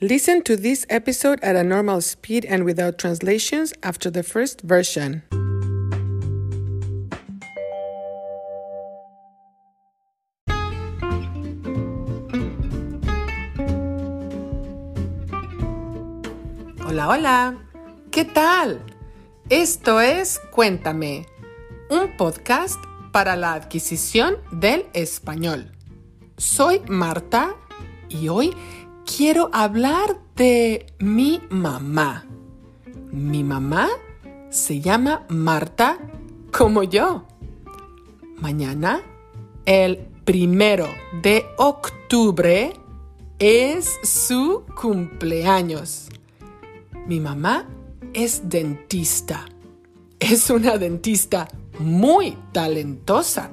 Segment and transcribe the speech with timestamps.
[0.00, 5.22] Listen to this episode at a normal speed and without translations after the first version.
[16.84, 17.58] Hola, hola.
[18.10, 18.82] ¿Qué tal?
[19.48, 21.24] Esto es Cuéntame,
[21.88, 22.80] un podcast
[23.12, 25.70] para la adquisición del español.
[26.36, 27.54] Soy Marta
[28.08, 28.52] y hoy
[29.16, 32.26] quiero hablar de mi mamá.
[33.12, 33.88] Mi mamá
[34.50, 35.98] se llama Marta
[36.50, 37.24] como yo.
[38.38, 39.02] Mañana,
[39.66, 40.88] el primero
[41.22, 42.72] de octubre,
[43.38, 46.08] es su cumpleaños.
[47.06, 47.68] Mi mamá
[48.14, 49.44] es dentista.
[50.18, 51.46] Es una dentista
[51.78, 53.50] muy talentosa.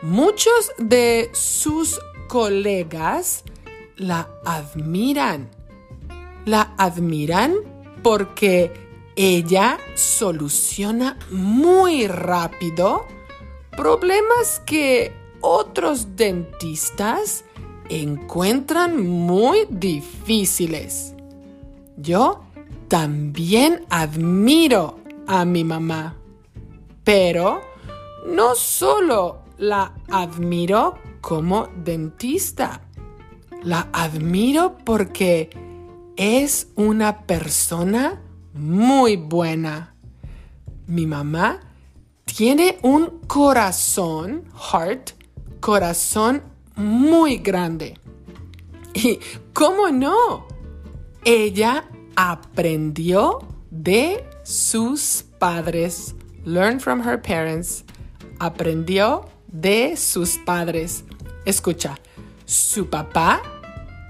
[0.00, 3.44] Muchos de sus colegas
[3.96, 5.48] la admiran.
[6.44, 7.54] La admiran
[8.02, 8.72] porque
[9.16, 13.06] ella soluciona muy rápido
[13.76, 17.44] problemas que otros dentistas
[17.88, 21.14] encuentran muy difíciles.
[21.96, 22.42] Yo
[22.88, 26.16] también admiro a mi mamá,
[27.02, 27.60] pero
[28.26, 32.80] no solo la admiro como dentista,
[33.64, 35.50] la admiro porque
[36.16, 38.20] es una persona
[38.52, 39.94] muy buena.
[40.86, 41.60] Mi mamá
[42.24, 45.10] tiene un corazón, heart,
[45.60, 46.42] corazón
[46.76, 47.98] muy grande.
[48.92, 49.18] Y,
[49.52, 50.46] ¿cómo no?
[51.24, 56.14] Ella aprendió de sus padres.
[56.44, 57.84] Learn from her parents.
[58.38, 61.04] Aprendió de sus padres.
[61.44, 61.98] Escucha,
[62.44, 63.42] su papá,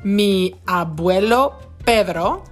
[0.04, 2.44] mi abuelo Pedro,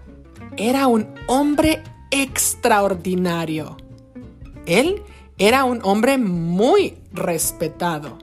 [0.56, 3.76] era un hombre extraordinario.
[4.66, 5.02] Él
[5.38, 8.18] era un hombre muy respetado.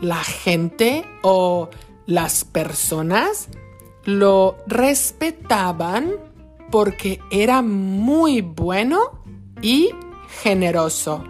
[0.00, 1.68] La gente o
[2.06, 3.48] las personas
[4.04, 6.12] lo respetaban
[6.70, 9.22] porque era muy bueno
[9.62, 9.90] y
[10.42, 11.22] generoso.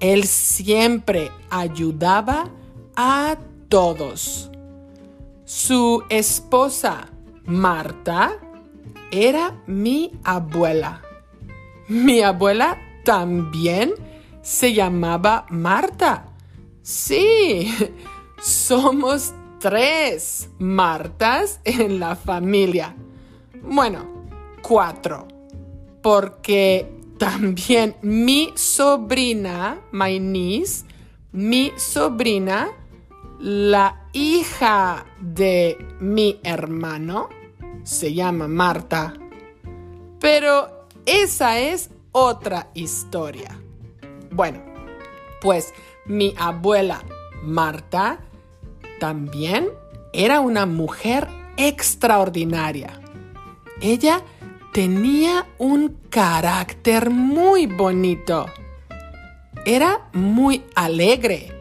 [0.00, 2.50] Él siempre ayudaba
[2.96, 3.36] a
[3.68, 4.50] todos.
[5.56, 7.06] Su esposa,
[7.46, 8.40] Marta,
[9.12, 11.00] era mi abuela.
[11.86, 13.94] Mi abuela también
[14.42, 16.26] se llamaba Marta.
[16.82, 17.72] Sí,
[18.42, 22.96] somos tres Martas en la familia.
[23.62, 24.26] Bueno,
[24.60, 25.28] cuatro.
[26.02, 30.84] Porque también mi sobrina, my niece,
[31.30, 32.70] mi sobrina,
[33.38, 37.28] la hija de mi hermano,
[37.82, 39.12] se llama Marta.
[40.20, 43.60] Pero esa es otra historia.
[44.30, 44.62] Bueno,
[45.42, 45.74] pues
[46.06, 47.02] mi abuela
[47.42, 48.20] Marta
[49.00, 49.68] también
[50.12, 53.00] era una mujer extraordinaria.
[53.80, 54.22] Ella
[54.72, 58.46] tenía un carácter muy bonito.
[59.66, 61.52] Era muy alegre.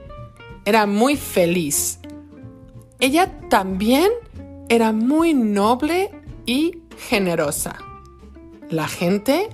[0.65, 1.99] Era muy feliz.
[3.03, 4.09] Ella también
[4.69, 6.09] era muy noble
[6.45, 7.75] y generosa.
[8.69, 9.49] La gente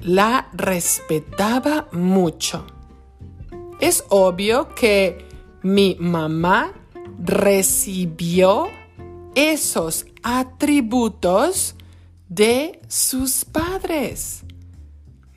[0.00, 2.66] la respetaba mucho.
[3.78, 5.24] Es obvio que
[5.62, 6.72] mi mamá
[7.24, 8.66] recibió
[9.36, 11.76] esos atributos
[12.28, 14.42] de sus padres.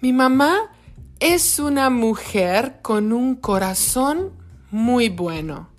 [0.01, 0.71] Mi mamá
[1.19, 4.31] es una mujer con un corazón
[4.71, 5.69] muy bueno.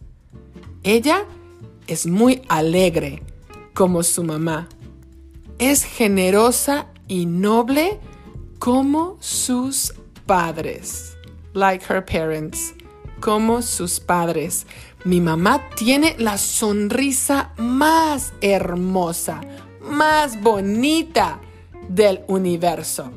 [0.84, 1.26] Ella
[1.86, 3.22] es muy alegre,
[3.74, 4.68] como su mamá.
[5.58, 8.00] Es generosa y noble
[8.58, 9.94] como sus
[10.26, 11.16] padres.
[11.52, 12.74] Like her parents.
[13.20, 14.66] Como sus padres.
[15.04, 19.40] Mi mamá tiene la sonrisa más hermosa,
[19.82, 21.40] más bonita
[21.88, 23.12] del universo.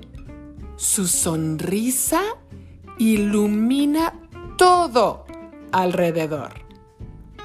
[0.75, 2.21] Su sonrisa
[2.97, 4.13] ilumina
[4.57, 5.25] todo
[5.71, 6.53] alrededor.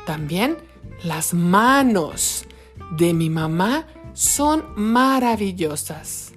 [0.07, 0.57] También
[1.05, 2.47] las manos
[2.97, 6.33] de mi mamá son maravillosas.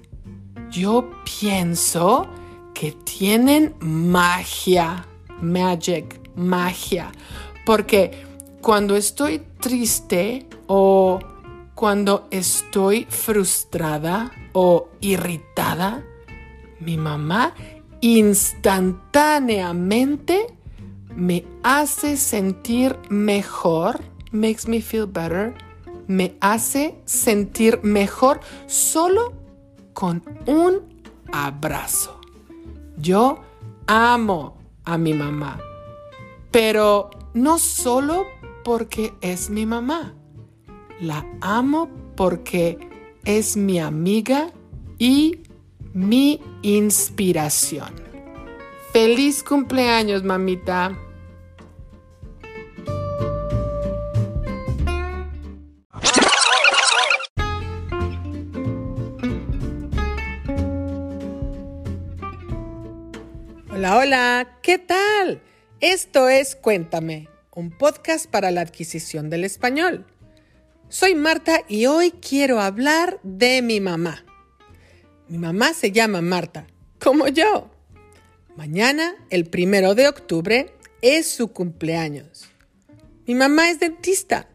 [0.70, 2.28] Yo pienso
[2.74, 5.04] que tienen magia,
[5.40, 7.10] magic, magia,
[7.64, 8.24] porque
[8.60, 11.18] cuando estoy triste o
[11.74, 16.04] cuando estoy frustrada o irritada,
[16.80, 17.54] mi mamá
[18.00, 20.46] instantáneamente
[21.14, 24.00] me hace sentir mejor,
[24.36, 25.54] makes me feel better,
[26.06, 29.32] me hace sentir mejor solo
[29.92, 31.02] con un
[31.32, 32.20] abrazo.
[32.96, 33.40] Yo
[33.86, 35.58] amo a mi mamá,
[36.50, 38.26] pero no solo
[38.64, 40.14] porque es mi mamá.
[41.00, 42.78] La amo porque
[43.24, 44.52] es mi amiga
[44.98, 45.40] y
[45.92, 47.94] mi inspiración.
[48.92, 50.96] Feliz cumpleaños, mamita.
[63.76, 65.42] Hola, hola, ¿qué tal?
[65.82, 70.06] Esto es Cuéntame, un podcast para la adquisición del español.
[70.88, 74.24] Soy Marta y hoy quiero hablar de mi mamá.
[75.28, 76.66] Mi mamá se llama Marta,
[76.98, 77.70] como yo.
[78.56, 82.48] Mañana, el primero de octubre, es su cumpleaños.
[83.26, 84.48] Mi mamá es dentista.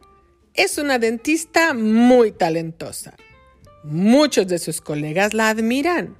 [0.55, 3.13] Es una dentista muy talentosa.
[3.83, 6.17] Muchos de sus colegas la admiran.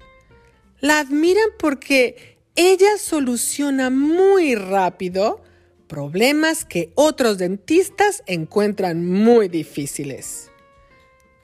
[0.81, 2.31] La admiran porque
[2.69, 5.41] ella soluciona muy rápido
[5.87, 10.51] problemas que otros dentistas encuentran muy difíciles.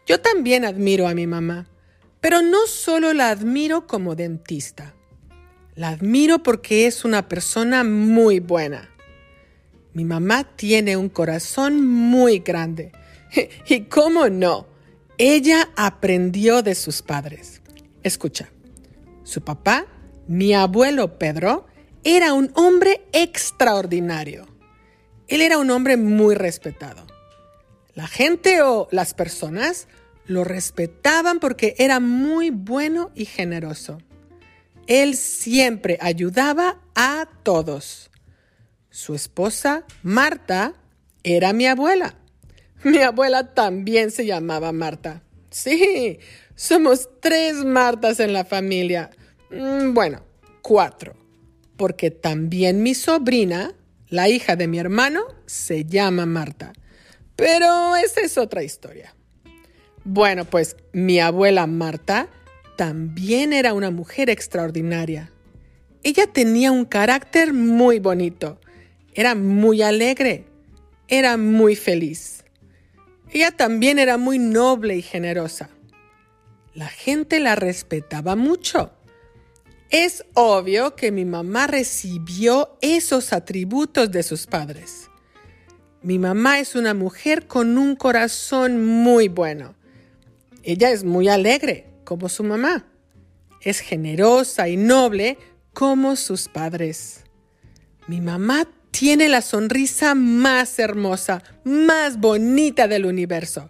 [0.05, 1.69] Yo también admiro a mi mamá,
[2.21, 4.93] pero no solo la admiro como dentista.
[5.75, 8.89] La admiro porque es una persona muy buena.
[9.93, 12.91] Mi mamá tiene un corazón muy grande.
[13.67, 14.67] Y cómo no,
[15.17, 17.61] ella aprendió de sus padres.
[18.03, 18.49] Escucha,
[19.23, 19.87] su papá
[20.27, 21.65] mi abuelo Pedro
[22.03, 24.47] era un hombre extraordinario.
[25.27, 27.05] Él era un hombre muy respetado.
[27.93, 29.87] La gente o las personas
[30.25, 33.97] lo respetaban porque era muy bueno y generoso.
[34.87, 38.09] Él siempre ayudaba a todos.
[38.89, 40.73] Su esposa, Marta,
[41.23, 42.15] era mi abuela.
[42.83, 45.23] Mi abuela también se llamaba Marta.
[45.49, 46.19] Sí,
[46.55, 49.09] somos tres Martas en la familia.
[49.49, 50.21] Mm, bueno,
[50.61, 51.15] cuatro,
[51.77, 53.73] porque también mi sobrina,
[54.09, 56.73] la hija de mi hermano, se llama Marta.
[57.35, 59.15] Pero esa es otra historia.
[60.03, 62.29] Bueno, pues mi abuela Marta
[62.77, 65.31] también era una mujer extraordinaria.
[66.03, 68.59] Ella tenía un carácter muy bonito,
[69.13, 70.45] era muy alegre,
[71.07, 72.45] era muy feliz.
[73.31, 75.69] Ella también era muy noble y generosa.
[76.73, 78.96] La gente la respetaba mucho.
[79.89, 85.09] Es obvio que mi mamá recibió esos atributos de sus padres.
[86.01, 89.75] Mi mamá es una mujer con un corazón muy bueno.
[90.63, 92.85] Ella es muy alegre, como su mamá.
[93.61, 95.37] Es generosa y noble,
[95.73, 97.23] como sus padres.
[98.07, 103.69] Mi mamá tiene la sonrisa más hermosa, más bonita del universo.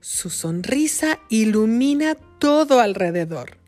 [0.00, 3.63] Su sonrisa ilumina todo alrededor.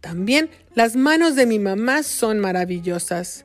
[0.00, 3.44] También las manos de mi mamá son maravillosas.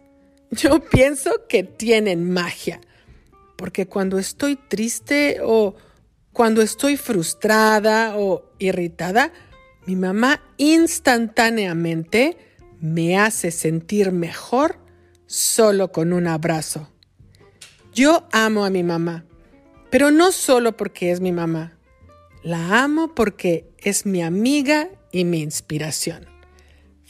[0.51, 2.81] Yo pienso que tienen magia,
[3.57, 5.75] porque cuando estoy triste o
[6.31, 9.31] cuando estoy frustrada o irritada,
[9.85, 12.37] mi mamá instantáneamente
[12.81, 14.77] me hace sentir mejor
[15.27, 16.91] solo con un abrazo.
[17.93, 19.25] Yo amo a mi mamá,
[19.89, 21.77] pero no solo porque es mi mamá.
[22.43, 26.34] La amo porque es mi amiga y mi inspiración.